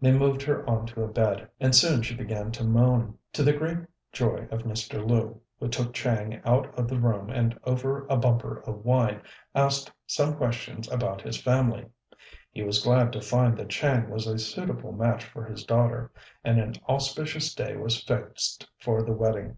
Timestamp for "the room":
6.86-7.30